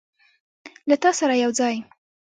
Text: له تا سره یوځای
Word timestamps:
له 0.89 0.95
تا 1.03 1.09
سره 1.19 1.33
یوځای 1.43 1.75